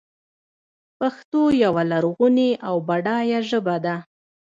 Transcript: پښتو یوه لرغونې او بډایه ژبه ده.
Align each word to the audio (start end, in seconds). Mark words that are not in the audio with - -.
پښتو 0.99 1.41
یوه 1.63 1.83
لرغونې 1.91 2.49
او 2.67 2.75
بډایه 2.87 3.39
ژبه 3.49 3.75
ده. 3.85 3.95